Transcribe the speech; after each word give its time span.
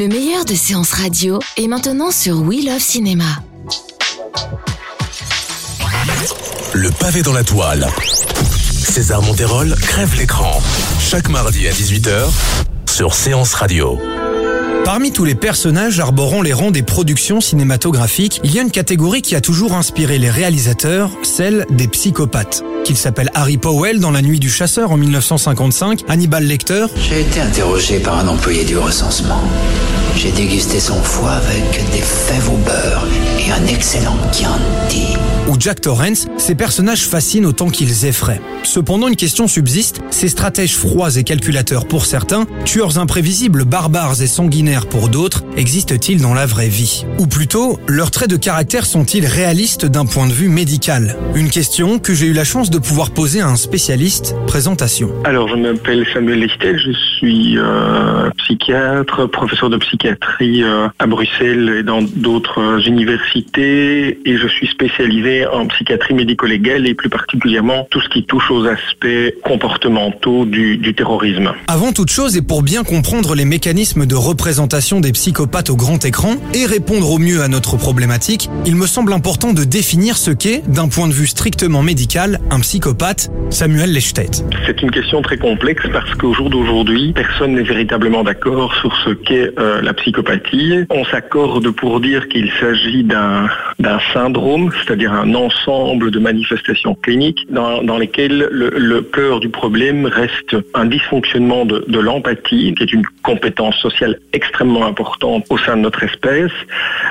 Le 0.00 0.08
meilleur 0.08 0.46
de 0.46 0.54
séances 0.54 0.92
radio 0.92 1.40
est 1.58 1.68
maintenant 1.68 2.10
sur 2.10 2.40
We 2.40 2.64
Love 2.64 2.80
Cinéma. 2.80 3.26
Le 6.72 6.90
pavé 6.90 7.20
dans 7.20 7.34
la 7.34 7.44
toile. 7.44 7.86
César 8.72 9.20
Monterol 9.20 9.74
crève 9.74 10.16
l'écran. 10.16 10.58
Chaque 10.98 11.28
mardi 11.28 11.68
à 11.68 11.72
18h 11.72 12.30
sur 12.88 13.12
Séance 13.12 13.52
Radio. 13.52 13.98
Parmi 14.86 15.12
tous 15.12 15.26
les 15.26 15.34
personnages 15.34 16.00
arborant 16.00 16.40
les 16.40 16.54
rangs 16.54 16.70
des 16.70 16.82
productions 16.82 17.42
cinématographiques, 17.42 18.40
il 18.42 18.54
y 18.54 18.58
a 18.58 18.62
une 18.62 18.70
catégorie 18.70 19.20
qui 19.20 19.34
a 19.34 19.42
toujours 19.42 19.74
inspiré 19.74 20.18
les 20.18 20.30
réalisateurs, 20.30 21.10
celle 21.22 21.66
des 21.68 21.88
psychopathes. 21.88 22.64
Qu'il 22.84 22.96
s'appelle 22.96 23.30
Harry 23.34 23.56
Powell 23.56 24.00
dans 24.00 24.10
La 24.10 24.22
Nuit 24.22 24.40
du 24.40 24.50
Chasseur 24.50 24.90
en 24.92 24.96
1955, 24.96 26.04
Hannibal 26.08 26.44
Lecter, 26.44 26.86
J'ai 26.96 27.20
été 27.20 27.40
interrogé 27.40 28.00
par 28.00 28.18
un 28.18 28.28
employé 28.28 28.64
du 28.64 28.76
recensement. 28.76 29.40
J'ai 30.16 30.32
dégusté 30.32 30.80
son 30.80 31.00
foie 31.02 31.32
avec 31.32 31.90
des 31.92 32.00
fèves 32.00 32.50
au 32.50 32.56
beurre 32.56 33.06
et 33.38 33.50
un 33.52 33.66
excellent 33.66 34.16
Chianti. 34.32 35.16
Ou 35.50 35.56
Jack 35.58 35.80
Torrance, 35.80 36.28
ces 36.38 36.54
personnages 36.54 37.06
fascinent 37.06 37.46
autant 37.46 37.68
qu'ils 37.68 38.06
effraient. 38.06 38.40
Cependant, 38.62 39.08
une 39.08 39.16
question 39.16 39.48
subsiste, 39.48 40.00
ces 40.10 40.28
stratèges 40.28 40.76
froids 40.76 41.16
et 41.16 41.24
calculateurs 41.24 41.86
pour 41.86 42.06
certains, 42.06 42.46
tueurs 42.64 42.98
imprévisibles, 42.98 43.64
barbares 43.64 44.22
et 44.22 44.26
sanguinaires 44.26 44.86
pour 44.86 45.08
d'autres, 45.08 45.42
existent-ils 45.56 46.22
dans 46.22 46.34
la 46.34 46.46
vraie 46.46 46.68
vie? 46.68 47.04
Ou 47.18 47.26
plutôt, 47.26 47.78
leurs 47.88 48.10
traits 48.10 48.30
de 48.30 48.36
caractère 48.36 48.86
sont-ils 48.86 49.26
réalistes 49.26 49.86
d'un 49.86 50.06
point 50.06 50.28
de 50.28 50.32
vue 50.32 50.48
médical? 50.48 51.16
Une 51.34 51.50
question 51.50 51.98
que 51.98 52.14
j'ai 52.14 52.26
eu 52.26 52.32
la 52.32 52.44
chance 52.44 52.70
de 52.70 52.78
pouvoir 52.78 53.10
poser 53.10 53.40
à 53.40 53.48
un 53.48 53.56
spécialiste. 53.56 54.36
Présentation. 54.46 55.10
Alors, 55.24 55.48
je 55.48 55.56
m'appelle 55.56 56.06
Samuel 56.14 56.40
Lichtel, 56.40 56.78
je 56.78 56.92
suis 57.18 57.58
euh, 57.58 58.30
psychiatre, 58.38 59.28
professeur 59.28 59.68
de 59.68 59.78
psychiatrie 59.78 60.62
euh, 60.62 60.86
à 60.98 61.06
Bruxelles 61.06 61.76
et 61.78 61.82
dans 61.82 62.02
d'autres 62.02 62.60
euh, 62.60 62.80
universités 62.80 64.20
et 64.24 64.36
je 64.36 64.46
suis 64.46 64.66
spécialisé 64.68 65.39
en 65.46 65.66
psychiatrie 65.66 66.14
médico-légale 66.14 66.86
et 66.86 66.94
plus 66.94 67.08
particulièrement 67.08 67.86
tout 67.90 68.00
ce 68.00 68.08
qui 68.08 68.24
touche 68.24 68.50
aux 68.50 68.64
aspects 68.66 69.34
comportementaux 69.44 70.44
du, 70.44 70.76
du 70.76 70.94
terrorisme. 70.94 71.52
Avant 71.68 71.92
toute 71.92 72.10
chose, 72.10 72.36
et 72.36 72.42
pour 72.42 72.62
bien 72.62 72.84
comprendre 72.84 73.34
les 73.34 73.44
mécanismes 73.44 74.06
de 74.06 74.14
représentation 74.14 75.00
des 75.00 75.12
psychopathes 75.12 75.70
au 75.70 75.76
grand 75.76 76.04
écran 76.04 76.36
et 76.54 76.66
répondre 76.66 77.10
au 77.10 77.18
mieux 77.18 77.42
à 77.42 77.48
notre 77.48 77.76
problématique, 77.76 78.48
il 78.66 78.76
me 78.76 78.86
semble 78.86 79.12
important 79.12 79.52
de 79.52 79.64
définir 79.64 80.16
ce 80.16 80.30
qu'est, 80.30 80.62
d'un 80.68 80.88
point 80.88 81.08
de 81.08 81.12
vue 81.12 81.26
strictement 81.26 81.82
médical, 81.82 82.40
un 82.50 82.60
psychopathe, 82.60 83.30
Samuel 83.50 83.92
Lechtet. 83.92 84.30
C'est 84.66 84.82
une 84.82 84.90
question 84.90 85.22
très 85.22 85.38
complexe 85.38 85.82
parce 85.92 86.14
qu'au 86.14 86.32
jour 86.34 86.50
d'aujourd'hui, 86.50 87.12
personne 87.14 87.54
n'est 87.54 87.62
véritablement 87.62 88.22
d'accord 88.22 88.74
sur 88.80 88.94
ce 89.04 89.10
qu'est 89.10 89.58
euh, 89.58 89.80
la 89.82 89.92
psychopathie. 89.94 90.84
On 90.90 91.04
s'accorde 91.04 91.70
pour 91.70 92.00
dire 92.00 92.28
qu'il 92.28 92.50
s'agit 92.60 93.04
d'un 93.04 93.48
syndrome, 94.12 94.70
c'est-à-dire 94.78 95.12
un 95.12 95.29
ensemble 95.34 96.10
de 96.10 96.18
manifestations 96.18 96.94
cliniques 96.94 97.46
dans, 97.50 97.98
lesquelles 97.98 98.48
le, 98.50 98.70
le 98.70 99.02
cœur 99.02 99.40
du 99.40 99.48
problème 99.48 100.06
reste 100.06 100.56
un 100.74 100.86
dysfonctionnement 100.86 101.64
de, 101.64 101.84
de 101.88 101.98
l'empathie, 101.98 102.74
qui 102.74 102.82
est 102.82 102.92
une 102.92 103.04
compétence 103.22 103.76
sociale 103.76 104.18
extrêmement 104.32 104.86
importante 104.86 105.44
au 105.50 105.58
sein 105.58 105.76
de 105.76 105.82
notre 105.82 106.02
espèce, 106.02 106.52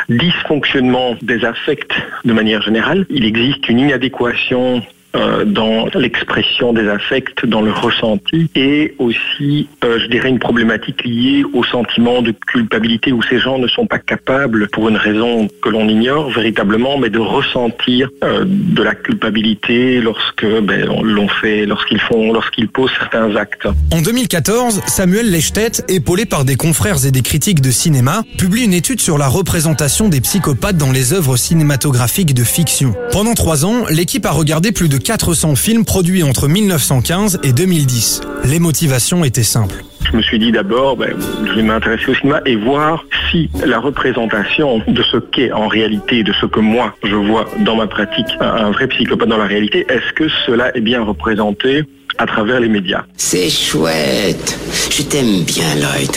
dysfonctionnement 0.10 1.16
des 1.22 1.46
affects 1.46 1.94
de 2.26 2.34
manière 2.34 2.62
générale. 2.62 3.06
Il 3.10 3.26
existe 3.26 3.68
une 3.70 3.80
inadéquation 3.80 4.82
euh, 5.16 5.44
dans 5.44 5.88
l'expression 5.96 6.72
des 6.72 6.88
affects, 6.88 7.44
dans 7.44 7.62
le 7.62 7.72
ressenti, 7.72 8.48
et 8.54 8.94
aussi, 9.00 9.68
euh, 9.84 10.00
je 10.00 10.06
dirais, 10.06 10.30
une 10.30 10.38
problématique 10.38 11.04
liée 11.04 11.44
au 11.54 11.64
sentiment 11.64 12.22
de 12.22 12.32
culpabilité 12.32 13.12
où 13.12 13.24
ces 13.24 13.40
gens 13.40 13.58
ne 13.58 13.68
sont 13.68 13.88
pas 13.88 13.98
capables, 13.98 14.68
pour 14.70 14.88
une 14.88 14.98
raison 14.98 15.48
que 15.64 15.70
l'on 15.70 15.88
ignore 15.88 16.30
véritablement, 16.30 17.00
mais 17.00 17.10
de 17.10 17.18
ressentir 17.18 18.10
euh, 18.24 18.46
de 18.46 18.84
la 18.84 18.94
culpabilité 18.94 20.00
lorsque 20.00 20.46
ben, 20.46 20.88
on 20.90 21.02
l'on 21.02 21.28
fait, 21.28 21.66
lorsqu'ils 21.66 22.02
font, 22.02 22.32
lorsqu'ils 22.32 22.68
posent 22.68 22.92
certains 23.00 23.36
actes. 23.36 23.68
En 23.92 24.02
2014, 24.02 24.82
Samuel 24.86 25.32
Lechtet, 25.32 25.72
épaulé 25.88 26.28
par 26.28 26.46
des 26.46 26.56
confrères 26.56 27.04
et 27.08 27.12
des 27.12 27.24
critiques 27.24 27.62
de 27.62 27.72
cinéma, 27.72 28.22
publie 28.38 28.66
une 28.66 28.74
étude 28.74 29.02
sur 29.02 29.18
la 29.18 29.28
représentation 29.28 30.08
des 30.08 30.22
psychopathes 30.22 30.78
dans 30.78 30.92
les 30.92 31.14
œuvres 31.14 31.36
cinématographiques 31.36 32.36
de 32.36 32.44
fiction. 32.44 32.94
Pendant 33.12 33.34
trois 33.34 33.66
ans, 33.66 33.86
l'équipe 33.90 34.28
a 34.28 34.32
regardé 34.32 34.72
plus 34.72 34.88
de 34.88 34.99
400 35.00 35.56
films 35.56 35.86
produits 35.86 36.24
entre 36.24 36.48
1915 36.48 37.40
et 37.44 37.54
2010. 37.54 38.22
Les 38.46 38.60
motivations 38.60 39.24
étaient 39.26 39.44
simples. 39.44 39.84
Je 40.12 40.18
me 40.18 40.22
suis 40.22 40.40
dit 40.40 40.52
d'abord, 40.52 40.96
ben, 40.98 41.14
je 41.46 41.54
vais 41.54 41.62
m'intéresser 41.62 42.10
au 42.10 42.16
cinéma 42.16 42.42
et 42.46 42.56
voir 42.56 43.04
si 43.30 43.50
la 43.66 43.80
représentation 43.80 44.82
de 44.88 45.04
ce 45.04 45.18
qu'est 45.18 45.52
en 45.52 45.68
réalité, 45.68 46.24
de 46.24 46.34
ce 46.40 46.46
que 46.46 46.60
moi 46.60 46.96
je 47.04 47.16
vois 47.16 47.48
dans 47.60 47.76
ma 47.76 47.88
pratique, 47.88 48.28
un, 48.40 48.46
un 48.48 48.72
vrai 48.72 48.88
psychopathe 48.88 49.30
dans 49.30 49.38
la 49.38 49.46
réalité, 49.46 49.86
est-ce 49.90 50.14
que 50.14 50.28
cela 50.46 50.76
est 50.76 50.82
bien 50.82 51.04
représenté 51.04 51.84
à 52.18 52.26
travers 52.26 52.60
les 52.60 52.70
médias? 52.70 53.04
C'est 53.18 53.50
chouette. 53.50 54.58
Je 54.92 55.04
t'aime 55.04 55.44
bien, 55.44 55.76
Lloyd. 55.76 56.12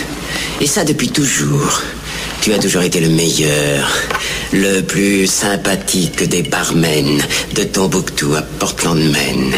Et 0.61 0.67
ça 0.67 0.85
depuis 0.85 1.09
toujours. 1.09 1.83
Tu 2.41 2.53
as 2.53 2.59
toujours 2.59 2.83
été 2.83 3.01
le 3.01 3.09
meilleur, 3.09 3.89
le 4.53 4.81
plus 4.83 5.27
sympathique 5.27 6.29
des 6.29 6.43
barmen 6.43 7.21
de 7.57 7.63
Tombouctou 7.65 8.35
à 8.35 8.43
Portland, 8.43 8.99
Maine. 8.99 9.53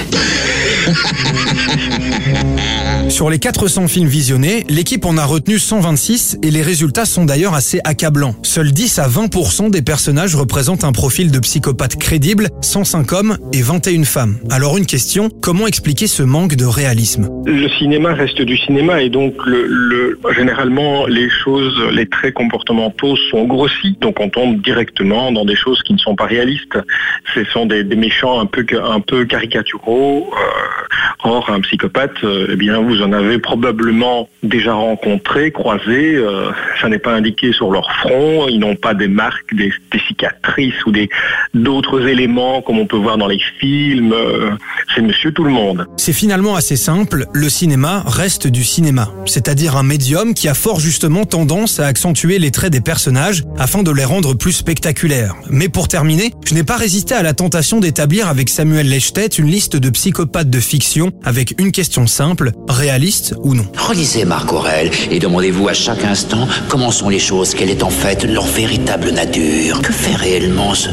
Sur 3.08 3.28
les 3.30 3.38
400 3.38 3.88
films 3.88 4.06
visionnés, 4.08 4.64
l'équipe 4.68 5.04
en 5.04 5.16
a 5.18 5.24
retenu 5.24 5.58
126 5.58 6.38
et 6.42 6.50
les 6.50 6.62
résultats 6.62 7.04
sont 7.04 7.24
d'ailleurs 7.24 7.54
assez 7.54 7.80
accablants. 7.84 8.34
Seuls 8.42 8.72
10 8.72 8.98
à 8.98 9.08
20% 9.08 9.70
des 9.70 9.82
personnages 9.82 10.36
représentent 10.36 10.84
un 10.84 10.92
profil 10.92 11.30
de 11.30 11.38
psychopathe 11.38 11.96
crédible, 11.96 12.48
105 12.62 13.12
hommes 13.12 13.38
et 13.52 13.62
21 13.62 14.04
femmes. 14.04 14.36
Alors 14.50 14.76
une 14.78 14.86
question, 14.86 15.28
comment 15.42 15.66
expliquer 15.66 16.06
ce 16.06 16.22
manque 16.22 16.54
de 16.54 16.64
réalisme? 16.64 17.28
Le 17.46 17.68
cinéma 17.78 18.14
reste 18.14 18.40
du 18.40 18.56
cinéma 18.56 19.02
et 19.02 19.10
donc 19.10 19.34
le, 19.44 19.66
le- 19.66 20.18
généralement 20.36 21.06
les 21.06 21.28
choses, 21.44 21.74
les 21.92 22.08
traits 22.08 22.34
comportementaux 22.34 23.16
sont 23.30 23.44
grossis, 23.44 23.96
donc 24.00 24.16
on 24.20 24.28
tombe 24.30 24.62
directement 24.62 24.83
dans 25.32 25.44
des 25.44 25.56
choses 25.56 25.82
qui 25.82 25.92
ne 25.92 25.98
sont 25.98 26.16
pas 26.16 26.26
réalistes. 26.26 26.78
Ce 27.34 27.44
sont 27.44 27.66
des, 27.66 27.84
méchants 27.84 28.40
un 28.40 28.46
peu, 28.46 28.64
un 28.82 29.00
peu 29.00 29.24
caricaturaux. 29.24 30.32
euh, 30.32 30.74
or 31.26 31.48
un 31.50 31.60
psychopathe, 31.60 32.22
euh, 32.22 32.48
eh 32.52 32.56
bien 32.56 32.80
vous 32.80 33.00
en 33.00 33.12
avez 33.12 33.38
probablement 33.38 34.28
déjà 34.42 34.74
rencontré, 34.74 35.52
croisé. 35.52 36.14
euh, 36.14 36.50
ça 36.80 36.88
n'est 36.88 36.98
pas 36.98 37.14
indiqué 37.14 37.52
sur 37.52 37.70
leur 37.70 37.90
front. 37.92 38.46
Ils 38.48 38.58
n'ont 38.58 38.76
pas 38.76 38.94
des 38.94 39.08
marques, 39.08 39.54
des, 39.54 39.72
cicatrices 40.06 40.84
ou 40.86 40.92
d'autres 41.54 42.06
éléments 42.06 42.60
comme 42.60 42.78
on 42.78 42.86
peut 42.86 42.96
voir 42.96 43.16
dans 43.16 43.26
les 43.26 43.40
films. 43.58 44.14
C'est 44.94 45.00
Monsieur 45.00 45.32
Tout 45.32 45.44
le 45.44 45.50
Monde. 45.50 45.86
C'est 45.96 46.12
finalement 46.12 46.56
assez 46.56 46.76
simple, 46.76 47.24
le 47.32 47.48
cinéma 47.48 48.02
reste 48.06 48.46
du 48.46 48.64
cinéma, 48.64 49.08
c'est-à-dire 49.24 49.76
un 49.76 49.82
médium 49.82 50.34
qui 50.34 50.48
a 50.48 50.54
fort 50.54 50.78
justement 50.78 51.24
tendance 51.24 51.80
à 51.80 51.86
accentuer 51.86 52.38
les 52.38 52.50
traits 52.50 52.72
des 52.72 52.80
personnages 52.80 53.44
afin 53.58 53.82
de 53.82 53.90
les 53.90 54.04
rendre 54.04 54.34
plus 54.34 54.52
spectaculaires. 54.52 54.73
Mais 55.50 55.68
pour 55.68 55.88
terminer, 55.88 56.32
je 56.46 56.54
n'ai 56.54 56.64
pas 56.64 56.76
résisté 56.76 57.14
à 57.14 57.22
la 57.22 57.32
tentation 57.34 57.80
d'établir 57.80 58.28
avec 58.28 58.48
Samuel 58.48 58.88
Lechtet 58.88 59.26
une 59.26 59.46
liste 59.46 59.76
de 59.76 59.90
psychopathes 59.90 60.50
de 60.50 60.60
fiction 60.60 61.12
avec 61.24 61.54
une 61.58 61.72
question 61.72 62.06
simple, 62.06 62.52
réaliste 62.68 63.34
ou 63.42 63.54
non. 63.54 63.66
Relisez 63.76 64.24
Marc 64.24 64.52
Aurel 64.52 64.90
et 65.10 65.18
demandez-vous 65.18 65.68
à 65.68 65.74
chaque 65.74 66.04
instant 66.04 66.48
comment 66.68 66.90
sont 66.90 67.08
les 67.08 67.18
choses, 67.18 67.54
quelle 67.54 67.70
est 67.70 67.82
en 67.82 67.90
fait 67.90 68.24
leur 68.24 68.46
véritable 68.46 69.10
nature. 69.10 69.80
Que 69.82 69.92
fait 69.92 70.16
réellement 70.16 70.74
ce, 70.74 70.90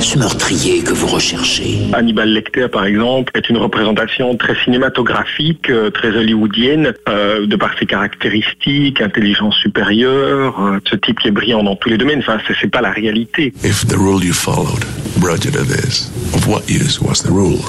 ce 0.00 0.18
meurtrier 0.18 0.80
que 0.80 0.92
vous 0.92 1.06
recherchez? 1.06 1.78
Hannibal 1.92 2.28
Lecter, 2.28 2.68
par 2.68 2.84
exemple, 2.84 3.32
est 3.34 3.48
une 3.48 3.58
représentation 3.58 4.36
très 4.36 4.54
cinématographique, 4.64 5.70
euh, 5.70 5.90
très 5.90 6.08
hollywoodienne, 6.08 6.94
euh, 7.08 7.46
de 7.46 7.56
par 7.56 7.78
ses 7.78 7.86
caractéristiques, 7.86 9.00
intelligence 9.00 9.56
supérieure, 9.56 10.60
euh, 10.60 10.78
ce 10.88 10.96
type 10.96 11.20
qui 11.20 11.28
est 11.28 11.32
brillant 11.32 11.62
dans 11.62 11.76
tous 11.76 11.88
les 11.88 11.98
domaines. 11.98 12.20
Enfin, 12.20 12.38
c'est 12.46 12.54
c'est 12.60 12.70
pas 12.70 12.80
la 12.80 12.90
réalité. 12.90 13.13
If 13.16 13.86
the 13.86 13.96
rule 13.96 14.24
you 14.24 14.32
followed 14.32 14.84
brought 15.20 15.44
you 15.44 15.52
to 15.52 15.62
this, 15.62 16.08
of 16.34 16.48
what 16.48 16.68
use 16.68 17.00
was 17.00 17.22
the 17.22 17.30
rule? 17.30 17.62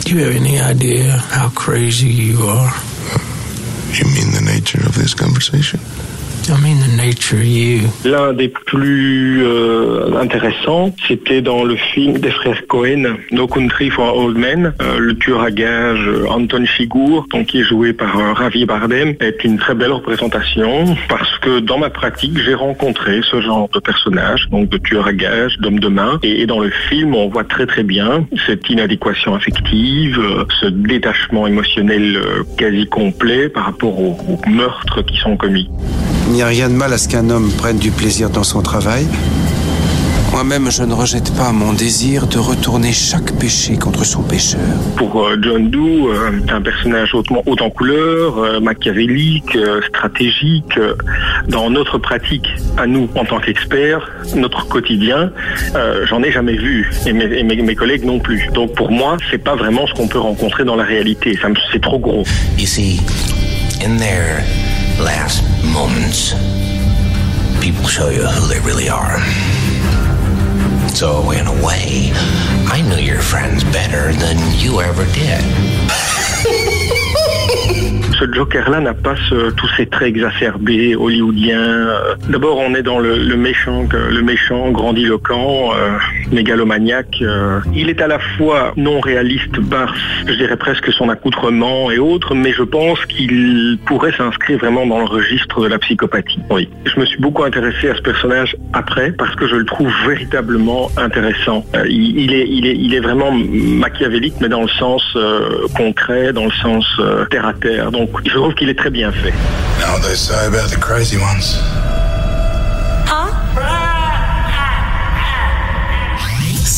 Do 0.00 0.16
you 0.16 0.24
have 0.24 0.34
any 0.34 0.58
idea 0.58 1.18
how 1.18 1.50
crazy 1.50 2.08
you 2.08 2.38
are? 2.46 2.72
You 3.92 4.04
mean 4.14 4.32
the 4.32 4.42
nature 4.44 4.80
of 4.86 4.94
this 4.94 5.12
conversation? 5.12 5.80
L'un 8.04 8.32
des 8.32 8.46
plus 8.46 9.42
euh, 9.44 10.16
intéressants, 10.16 10.94
c'était 11.08 11.42
dans 11.42 11.64
le 11.64 11.74
film 11.74 12.18
des 12.18 12.30
frères 12.30 12.64
Cohen, 12.68 13.16
No 13.32 13.48
Country 13.48 13.90
for 13.90 14.16
Old 14.16 14.38
Men. 14.38 14.72
Euh, 14.80 14.98
le 14.98 15.16
tueur 15.16 15.42
à 15.42 15.50
gages 15.50 16.06
euh, 16.06 16.28
Anton 16.28 16.64
Chigurh, 16.64 17.26
donc 17.32 17.46
qui 17.46 17.62
est 17.62 17.64
joué 17.64 17.92
par 17.92 18.36
Ravi 18.36 18.64
Bardem, 18.64 19.16
est 19.18 19.42
une 19.42 19.58
très 19.58 19.74
belle 19.74 19.90
représentation 19.90 20.96
parce 21.08 21.36
que 21.40 21.58
dans 21.58 21.78
ma 21.78 21.90
pratique, 21.90 22.38
j'ai 22.38 22.54
rencontré 22.54 23.22
ce 23.28 23.40
genre 23.40 23.68
de 23.70 23.80
personnage, 23.80 24.48
donc 24.52 24.68
de 24.68 24.78
tueur 24.78 25.08
à 25.08 25.14
gages, 25.14 25.58
d'homme 25.58 25.80
de 25.80 25.88
main. 25.88 26.20
Et, 26.22 26.46
dans 26.46 26.60
le 26.60 26.70
film, 26.70 27.16
on 27.16 27.28
voit 27.28 27.44
très 27.44 27.66
très 27.66 27.82
bien 27.82 28.24
cette 28.46 28.70
inadéquation 28.70 29.34
affective, 29.34 30.20
ce 30.60 30.66
détachement 30.66 31.48
émotionnel 31.48 32.20
quasi 32.56 32.86
complet 32.86 33.48
par 33.48 33.64
rapport 33.64 33.98
aux 33.98 34.16
meurtres 34.46 35.02
qui 35.02 35.16
sont 35.18 35.36
commis. 35.36 35.68
Il 36.28 36.32
n'y 36.32 36.42
a 36.42 36.46
rien 36.46 36.68
de 36.68 36.74
mal 36.74 36.92
à 36.92 36.98
ce 36.98 37.08
qu'un 37.08 37.30
homme 37.30 37.50
prenne 37.56 37.78
du 37.78 37.90
plaisir 37.90 38.30
dans 38.30 38.42
son 38.44 38.60
travail. 38.62 39.06
Moi-même, 40.32 40.70
je 40.70 40.82
ne 40.82 40.92
rejette 40.92 41.32
pas 41.34 41.50
mon 41.52 41.72
désir 41.72 42.26
de 42.26 42.38
retourner 42.38 42.92
chaque 42.92 43.32
péché 43.38 43.76
contre 43.78 44.04
son 44.04 44.22
pécheur. 44.22 44.60
Pour 44.96 45.24
euh, 45.24 45.36
John 45.40 45.70
Doe, 45.70 46.08
euh, 46.10 46.30
un 46.48 46.60
personnage 46.60 47.14
hautement 47.14 47.42
haut 47.46 47.56
en 47.58 47.70
couleur, 47.70 48.36
euh, 48.38 48.60
machiavélique, 48.60 49.56
stratégique. 49.88 50.78
Dans 51.48 51.70
notre 51.70 51.96
pratique, 51.98 52.46
à 52.76 52.86
nous 52.86 53.08
en 53.14 53.24
tant 53.24 53.38
qu'experts, 53.40 54.10
notre 54.34 54.66
quotidien, 54.68 55.30
euh, 55.74 56.04
j'en 56.06 56.22
ai 56.22 56.32
jamais 56.32 56.56
vu 56.56 56.90
et, 57.06 57.12
mes, 57.14 57.24
et 57.38 57.42
mes- 57.42 57.62
mes 57.62 57.74
collègues 57.76 58.04
non 58.04 58.18
plus. 58.18 58.48
Donc 58.52 58.74
pour 58.74 58.90
moi, 58.90 59.16
c'est 59.30 59.42
pas 59.42 59.54
vraiment 59.54 59.86
ce 59.86 59.94
qu'on 59.94 60.08
peut 60.08 60.18
rencontrer 60.18 60.64
dans 60.64 60.76
la 60.76 60.84
réalité. 60.84 61.38
Ça 61.40 61.48
C'est 61.72 61.80
trop 61.80 61.98
gros. 62.00 62.24
You 62.58 62.66
see, 62.66 63.00
in 63.82 63.96
their 63.96 64.42
last 64.98 65.42
moments, 65.72 66.32
people 67.62 67.86
show 67.86 68.08
you 68.08 68.26
who 68.26 68.46
they 68.46 68.60
really 68.60 68.88
are. 68.88 69.18
So, 70.94 71.30
in 71.32 71.46
a 71.46 71.64
way, 71.64 72.12
I 72.68 72.82
knew 72.88 73.02
your 73.02 73.20
friends 73.20 73.64
better 73.64 74.12
than 74.12 74.38
you 74.58 74.80
ever 74.80 75.04
did. 75.12 76.25
Ce 78.18 78.24
Joker-là 78.32 78.80
n'a 78.80 78.94
pas 78.94 79.14
tous 79.56 79.68
ces 79.76 79.86
traits 79.86 80.08
exacerbés 80.08 80.94
hollywoodiens. 80.96 81.60
Euh, 81.60 82.14
D'abord, 82.28 82.58
on 82.58 82.74
est 82.74 82.82
dans 82.82 82.98
le, 82.98 83.36
méchant, 83.36 83.86
le 83.92 84.22
méchant 84.22 84.70
grandiloquent, 84.70 85.72
euh, 85.74 85.98
mégalomaniaque. 86.32 87.18
euh. 87.22 87.60
Il 87.74 87.90
est 87.90 88.00
à 88.00 88.06
la 88.06 88.18
fois 88.18 88.72
non 88.76 89.00
réaliste 89.00 89.60
par, 89.68 89.94
je 90.26 90.32
dirais 90.32 90.56
presque 90.56 90.92
son 90.92 91.08
accoutrement 91.08 91.90
et 91.90 91.98
autres, 91.98 92.34
mais 92.34 92.52
je 92.52 92.62
pense 92.62 93.04
qu'il 93.06 93.78
pourrait 93.86 94.12
s'inscrire 94.12 94.58
vraiment 94.58 94.86
dans 94.86 94.98
le 95.00 95.04
registre 95.06 95.62
de 95.62 95.68
la 95.68 95.78
psychopathie. 95.78 96.40
Oui. 96.50 96.68
Je 96.84 96.98
me 96.98 97.04
suis 97.06 97.18
beaucoup 97.20 97.44
intéressé 97.44 97.90
à 97.90 97.94
ce 97.96 98.02
personnage 98.02 98.56
après 98.72 99.12
parce 99.12 99.34
que 99.34 99.46
je 99.46 99.56
le 99.56 99.64
trouve 99.64 99.92
véritablement 100.06 100.90
intéressant. 100.96 101.64
Il, 101.88 102.32
est, 102.32 102.48
il, 102.48 102.66
est, 102.66 102.76
il 102.76 102.94
est 102.94 103.00
vraiment 103.00 103.30
machiavélique, 103.32 104.34
mais 104.40 104.48
dans 104.48 104.62
le 104.62 104.68
sens 104.68 105.02
concret, 105.76 106.32
dans 106.32 106.46
le 106.46 106.50
sens 106.62 106.84
terre 107.30 107.46
à 107.46 107.52
terre. 107.52 107.90
Je 108.24 108.34
trouve 108.34 108.54
qu'il 108.54 108.68
est 108.68 108.78
très 108.78 108.90
bien 108.90 109.12
fait. 109.12 109.32
Now 109.80 109.98
they 110.00 110.16
say 110.16 110.46
about 110.46 110.68
the 110.70 110.78
crazy 110.78 111.16
ones. 111.16 111.60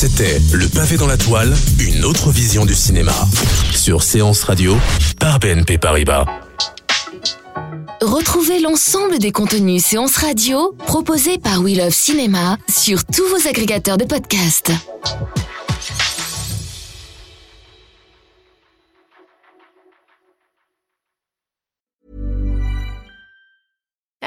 C'était 0.00 0.40
Le 0.52 0.68
pavé 0.68 0.96
dans 0.96 1.08
la 1.08 1.16
toile, 1.16 1.52
une 1.80 2.04
autre 2.04 2.30
vision 2.30 2.64
du 2.64 2.74
cinéma. 2.74 3.14
Sur 3.72 4.04
Séance 4.04 4.44
Radio, 4.44 4.76
par 5.18 5.40
BNP 5.40 5.76
Paribas. 5.78 6.24
Retrouvez 8.00 8.60
l'ensemble 8.60 9.18
des 9.18 9.32
contenus 9.32 9.84
séances 9.84 10.16
radio 10.16 10.72
proposés 10.86 11.38
par 11.38 11.62
We 11.62 11.76
Love 11.76 11.90
Cinéma 11.90 12.58
sur 12.68 13.04
tous 13.04 13.26
vos 13.26 13.48
agrégateurs 13.48 13.96
de 13.96 14.04
podcasts. 14.04 14.70